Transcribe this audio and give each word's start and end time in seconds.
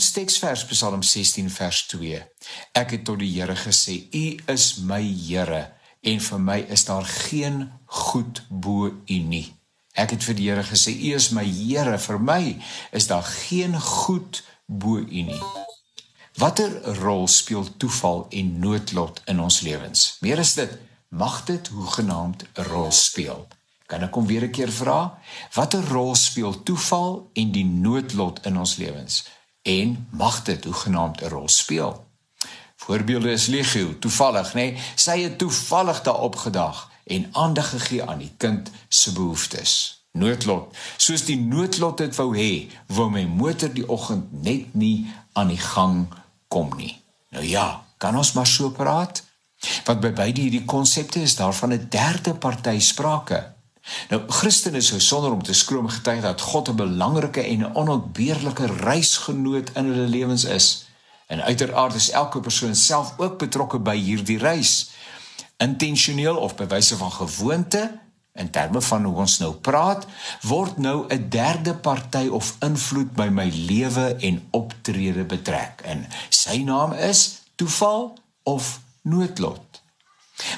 Ons 0.00 0.14
teksvers 0.16 0.62
Psalm 0.64 1.02
16 1.04 1.50
vers 1.52 1.78
2. 1.90 2.18
Ek 2.80 2.92
het 2.94 3.02
tot 3.04 3.18
die 3.20 3.26
Here 3.34 3.52
gesê: 3.52 3.98
U 4.16 4.22
is 4.48 4.78
my 4.88 5.02
Here 5.04 5.74
en 6.00 6.22
vir 6.24 6.38
my 6.40 6.56
is 6.72 6.86
daar 6.88 7.04
geen 7.04 7.66
goed 7.84 8.40
bo 8.48 8.86
U 8.88 9.18
nie. 9.28 9.42
Ek 9.92 10.14
het 10.14 10.24
vir 10.24 10.38
die 10.38 10.46
Here 10.48 10.62
gesê: 10.64 10.94
U 10.96 11.10
is 11.18 11.26
my 11.36 11.44
Here, 11.44 11.98
vir 12.00 12.16
my 12.16 12.40
is 12.96 13.10
daar 13.10 13.28
geen 13.28 13.76
goed 13.76 14.40
bo 14.64 15.02
U 15.04 15.24
nie. 15.28 15.42
Watter 16.40 16.72
rol 17.02 17.28
speel 17.28 17.68
toeval 17.76 18.24
en 18.32 18.54
noodlot 18.62 19.20
in 19.28 19.42
ons 19.44 19.58
lewens? 19.68 20.14
Meer 20.24 20.40
is 20.40 20.54
dit, 20.56 20.78
mag 21.12 21.42
dit 21.44 21.68
hoegenaamd 21.76 22.46
'n 22.54 22.64
rol 22.72 22.88
speel. 22.88 23.44
Kan 23.84 24.06
ek 24.08 24.14
hom 24.14 24.26
weer 24.26 24.48
'n 24.48 24.50
keer 24.50 24.72
vra? 24.72 25.20
Watter 25.52 25.84
rol 25.92 26.14
speel 26.14 26.62
toeval 26.62 27.28
en 27.34 27.52
die 27.52 27.68
noodlot 27.68 28.40
in 28.46 28.56
ons 28.56 28.76
lewens? 28.80 29.24
En 29.62 30.08
mag 30.10 30.42
dit 30.42 30.64
hoegenaamd 30.64 31.20
'n 31.22 31.28
rol 31.28 31.48
speel? 31.48 32.08
Voorbeelde 32.76 33.30
is 33.30 33.46
legio, 33.46 33.98
toevallig, 33.98 34.48
nê? 34.48 34.54
Nee, 34.54 34.78
sy 34.94 35.20
het 35.20 35.38
toevallig 35.38 36.02
daarop 36.02 36.36
gedag 36.36 36.90
en 37.04 37.28
aandag 37.32 37.68
gegee 37.70 38.04
aan 38.04 38.18
die 38.18 38.32
kind 38.36 38.70
se 38.88 39.12
behoeftes. 39.12 40.02
Noodlot, 40.12 40.76
soos 40.96 41.24
die 41.24 41.38
noodlot 41.38 41.98
dit 41.98 42.16
wou 42.16 42.36
hê, 42.36 42.68
wou 42.86 43.10
my 43.10 43.24
motor 43.24 43.70
die 43.72 43.88
oggend 43.88 44.32
net 44.42 44.74
nie 44.74 45.06
aan 45.32 45.52
die 45.52 45.60
gang 45.60 46.08
kom 46.48 46.72
nie. 46.76 46.96
Nou 47.30 47.44
ja, 47.44 47.84
kan 47.96 48.16
ons 48.16 48.32
maar 48.32 48.46
so 48.46 48.70
praat? 48.70 49.22
Want 49.84 50.00
by 50.00 50.10
beide 50.12 50.40
hierdie 50.40 50.64
konsepte 50.64 51.22
is 51.22 51.36
daar 51.36 51.54
van 51.54 51.72
'n 51.72 51.86
derde 51.88 52.34
party 52.34 52.78
sprake. 52.78 53.59
Nou 54.08 54.22
Christene 54.28 54.76
is 54.76 54.86
so 54.86 54.98
sonder 54.98 55.32
om 55.32 55.42
te 55.42 55.52
skroom 55.52 55.88
getuig 55.88 56.20
dat 56.22 56.40
God 56.40 56.68
'n 56.68 56.76
belangrike 56.76 57.42
en 57.42 57.74
onontbeerlike 57.74 58.66
reisgenoot 58.66 59.70
in 59.74 59.84
hulle 59.84 60.08
lewens 60.08 60.44
is. 60.44 60.86
En 61.26 61.42
uiteraard 61.42 61.94
is 61.94 62.10
elke 62.10 62.40
persoon 62.40 62.74
self 62.74 63.14
ook 63.16 63.38
betrokke 63.38 63.78
by 63.78 63.96
hierdie 63.96 64.38
reis. 64.38 64.90
Intentioneel 65.56 66.36
of 66.36 66.54
by 66.54 66.66
wyse 66.66 66.96
van 66.96 67.12
gewoonte 67.12 68.00
in 68.32 68.50
terme 68.50 68.80
van 68.80 69.04
hoe 69.04 69.16
ons 69.24 69.38
nou 69.38 69.52
praat, 69.54 70.06
word 70.42 70.78
nou 70.78 71.06
'n 71.08 71.28
derde 71.28 71.74
party 71.74 72.26
of 72.26 72.56
invloed 72.60 73.12
by 73.12 73.28
my 73.28 73.50
lewe 73.54 74.16
en 74.16 74.46
optrede 74.50 75.24
betrek. 75.24 75.80
En 75.84 76.06
sy 76.28 76.62
naam 76.62 76.92
is 76.92 77.42
toeval 77.54 78.18
of 78.42 78.80
noodlot. 79.02 79.79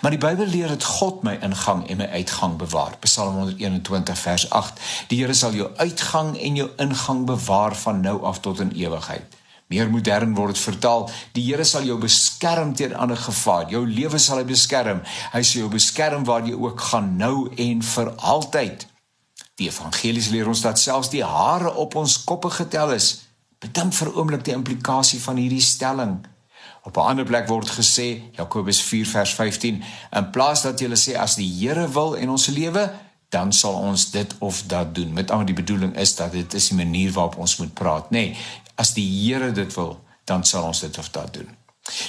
Maar 0.00 0.10
die 0.10 0.20
Bybel 0.20 0.46
leer 0.46 0.68
dat 0.68 0.84
God 0.84 1.22
my 1.22 1.34
ingang 1.44 1.82
en 1.88 1.96
my 2.00 2.06
uitgang 2.06 2.56
bewaar. 2.56 2.96
Psalm 3.04 3.34
121 3.36 4.18
vers 4.18 4.50
8. 4.50 4.80
Die 5.08 5.18
Here 5.20 5.34
sal 5.34 5.52
jou 5.52 5.68
uitgang 5.76 6.38
en 6.40 6.56
jou 6.56 6.68
ingang 6.80 7.26
bewaar 7.28 7.76
van 7.76 8.00
nou 8.00 8.22
af 8.24 8.40
tot 8.40 8.60
in 8.64 8.72
ewigheid. 8.72 9.36
Meer 9.68 9.90
modern 9.90 10.32
word 10.34 10.56
dit 10.56 10.62
vertaal: 10.62 11.04
Die 11.36 11.44
Here 11.50 11.64
sal 11.64 11.84
jou 11.84 11.98
beskerm 12.00 12.72
teen 12.74 12.96
ander 12.96 13.16
gevaar. 13.16 13.68
Jou 13.68 13.84
lewe 13.86 14.18
sal 14.18 14.40
hy 14.40 14.46
beskerm. 14.48 15.04
Hy 15.34 15.42
sal 15.42 15.66
jou 15.66 15.70
beskerm 15.70 16.24
waar 16.24 16.48
jy 16.48 16.56
ook 16.56 16.80
gaan 16.80 17.16
nou 17.20 17.50
en 17.56 17.84
vir 17.92 18.14
altyd. 18.16 18.88
Die 19.60 19.68
evangelies 19.68 20.32
leer 20.32 20.48
ons 20.48 20.64
dat 20.64 20.80
selfs 20.80 21.12
die 21.12 21.24
hare 21.24 21.74
op 21.76 21.94
ons 22.00 22.22
koppe 22.24 22.48
getel 22.56 22.96
is. 22.96 23.18
Bedink 23.60 23.92
vir 23.92 24.08
'n 24.08 24.16
oomblik 24.16 24.44
die 24.44 24.56
implikasie 24.56 25.20
van 25.20 25.36
hierdie 25.36 25.60
stelling. 25.60 26.24
Op 26.90 26.96
'n 26.96 27.08
ander 27.08 27.24
plek 27.24 27.46
word 27.48 27.70
gesê, 27.70 28.22
Jakobus 28.32 28.82
4 28.82 29.06
vers 29.06 29.34
15, 29.34 29.82
in 30.10 30.30
plaas 30.30 30.62
dat 30.62 30.80
jy 30.80 30.88
sê 30.96 31.14
as 31.14 31.34
die 31.34 31.46
Here 31.58 31.88
wil 31.88 32.16
en 32.16 32.30
ons 32.30 32.46
lewe, 32.46 32.92
dan 33.28 33.52
sal 33.52 33.74
ons 33.74 34.10
dit 34.10 34.34
of 34.38 34.62
dat 34.66 34.94
doen. 34.94 35.12
Met 35.12 35.30
ander 35.30 35.46
die 35.46 35.54
bedoeling 35.54 35.96
is 35.96 36.14
dat 36.14 36.32
dit 36.32 36.54
is 36.54 36.68
die 36.68 36.76
manier 36.76 37.12
waarop 37.12 37.36
ons 37.36 37.56
moet 37.56 37.74
praat, 37.74 38.10
nê. 38.10 38.18
Nee, 38.18 38.36
as 38.74 38.94
die 38.94 39.06
Here 39.06 39.52
dit 39.52 39.74
wil, 39.74 40.00
dan 40.24 40.44
sal 40.44 40.64
ons 40.64 40.80
dit 40.80 40.98
of 40.98 41.10
dat 41.10 41.34
doen. 41.34 41.48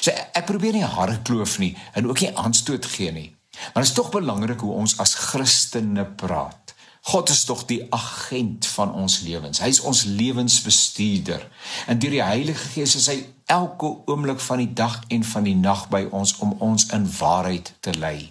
So 0.01 0.11
ek 0.11 0.45
probeer 0.45 0.73
nie 0.73 0.83
harde 0.83 1.21
kloof 1.21 1.57
nie 1.57 1.77
en 1.93 2.09
ook 2.09 2.19
nie 2.19 2.37
aanstoot 2.37 2.85
gee 2.85 3.11
nie. 3.11 3.35
Maar 3.73 3.83
dit 3.83 3.91
is 3.91 3.93
tog 3.93 4.09
belangrik 4.09 4.59
hoe 4.59 4.73
ons 4.73 4.97
as 4.97 5.13
Christene 5.13 6.05
praat. 6.05 6.70
God 7.01 7.29
is 7.29 7.43
tog 7.43 7.65
die 7.65 7.81
agent 7.89 8.67
van 8.75 8.93
ons 8.93 9.19
lewens. 9.25 9.59
Hy 9.59 9.71
is 9.73 9.81
ons 9.81 10.03
lewensbestuurder. 10.05 11.47
En 11.89 11.99
deur 11.99 12.13
die 12.13 12.23
Heilige 12.23 12.67
Gees 12.75 12.93
is 12.95 13.07
hy 13.09 13.17
elke 13.49 13.89
oomblik 14.05 14.39
van 14.39 14.61
die 14.61 14.73
dag 14.73 14.99
en 15.09 15.25
van 15.25 15.47
die 15.49 15.57
nag 15.57 15.87
by 15.89 16.05
ons 16.13 16.35
om 16.45 16.53
ons 16.61 16.85
in 16.93 17.07
waarheid 17.17 17.73
te 17.79 17.93
lei. 17.97 18.29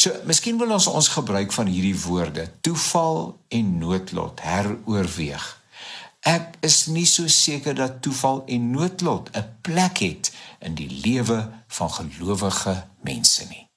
So, 0.00 0.14
miskien 0.24 0.58
wil 0.60 0.70
ons 0.72 0.86
ons 0.86 1.10
gebruik 1.12 1.52
van 1.52 1.68
hierdie 1.68 1.96
woorde, 2.06 2.46
toeval 2.64 3.34
en 3.52 3.72
noodlot 3.82 4.40
heroorweeg. 4.40 5.48
Ek 6.30 6.60
is 6.64 6.84
nie 6.92 7.06
so 7.08 7.28
seker 7.32 7.74
dat 7.74 8.00
toeval 8.04 8.44
en 8.46 8.70
noodlot 8.70 9.32
'n 9.34 9.44
plek 9.66 9.98
het 9.98 10.32
in 10.60 10.74
die 10.74 10.90
lewe 11.04 11.50
van 11.66 11.90
gelowige 11.90 12.86
mense 13.02 13.48
nie. 13.48 13.69